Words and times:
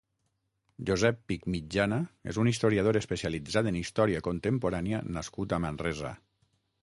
Josep 0.89 1.19
Pich 1.31 1.43
Mitjana 1.55 1.99
és 2.33 2.39
un 2.45 2.49
historiador 2.53 2.99
especialitzat 3.03 3.71
en 3.73 3.77
Història 3.83 4.23
Contemporània 4.29 5.03
nascut 5.19 5.53
a 5.53 5.61
Manresa. 5.67 6.15